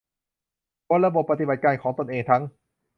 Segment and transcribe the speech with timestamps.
[0.89, 2.41] บนระบบปฏิบัติการของตนเองทั้ง